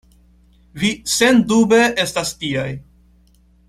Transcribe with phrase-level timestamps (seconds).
[0.83, 2.69] Vi sendube estas tiaj.